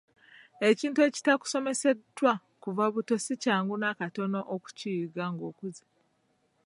Ekintu 0.69 0.99
ekitakusomeseddwa 1.07 2.33
kuva 2.63 2.85
buto 2.93 3.15
si 3.25 3.33
kyangu 3.43 3.75
n'akatono 3.77 4.39
okukiyiga 4.55 5.25
ng'okuze. 5.33 5.85